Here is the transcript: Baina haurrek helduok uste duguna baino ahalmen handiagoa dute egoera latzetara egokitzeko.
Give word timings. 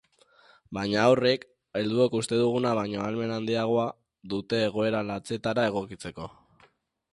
Baina 0.77 1.01
haurrek 1.09 1.43
helduok 1.81 2.15
uste 2.21 2.39
duguna 2.39 2.71
baino 2.81 2.99
ahalmen 3.03 3.35
handiagoa 3.37 3.85
dute 4.35 4.65
egoera 4.71 5.05
latzetara 5.13 5.71
egokitzeko. 5.75 6.35